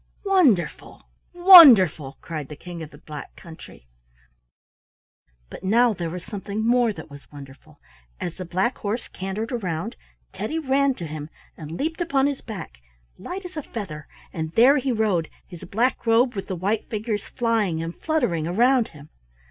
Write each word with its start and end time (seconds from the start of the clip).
"Wonderful! 0.25 1.03
wonderful!" 1.31 2.17
cried 2.21 2.47
the 2.49 2.55
King 2.55 2.81
of 2.81 2.89
the 2.89 2.97
Black 2.97 3.35
Country. 3.35 3.85
But 5.47 5.63
now 5.63 5.93
there 5.93 6.09
was 6.09 6.25
something 6.25 6.65
more 6.65 6.91
that 6.91 7.11
was 7.11 7.31
wonderful. 7.31 7.79
As 8.19 8.37
the 8.37 8.43
black 8.43 8.79
horse 8.79 9.07
cantered 9.07 9.51
round, 9.61 9.95
Teddy 10.33 10.57
ran 10.57 10.95
to 10.95 11.05
him 11.05 11.29
and 11.55 11.73
leaped 11.73 12.01
upon 12.01 12.25
his 12.25 12.41
back, 12.41 12.79
light 13.19 13.45
as 13.45 13.55
a 13.55 13.61
feather, 13.61 14.07
and 14.33 14.51
there 14.53 14.77
he 14.77 14.91
rode, 14.91 15.29
his 15.45 15.65
black 15.65 16.07
robe 16.07 16.33
with 16.33 16.47
the 16.47 16.55
white 16.55 16.89
figures 16.89 17.27
flying 17.27 17.83
and 17.83 17.95
fluttering 17.95 18.47
around 18.47 18.87
him. 18.87 19.09